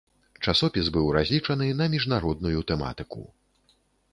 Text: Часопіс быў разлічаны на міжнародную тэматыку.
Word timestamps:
Часопіс 0.45 0.85
быў 0.95 1.09
разлічаны 1.17 1.67
на 1.81 1.85
міжнародную 1.97 2.59
тэматыку. 2.73 3.21